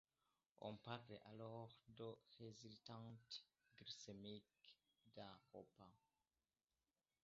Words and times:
On 0.61 0.77
parle 0.77 1.19
alors 1.25 1.77
de 1.89 2.17
résultante 2.39 3.45
glycémique 3.77 4.75
d'un 5.15 5.37
repas. 5.53 5.93